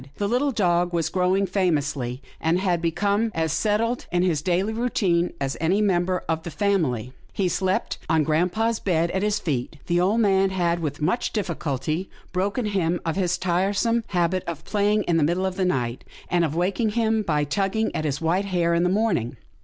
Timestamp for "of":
6.27-6.41, 13.05-13.15, 14.47-14.65, 15.45-15.55, 16.43-16.55